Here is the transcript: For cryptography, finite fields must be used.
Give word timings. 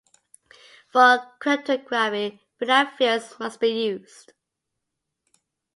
For 0.91 1.31
cryptography, 1.39 2.41
finite 2.59 2.97
fields 2.97 3.35
must 3.39 3.59
be 3.59 3.67
used. 3.85 4.33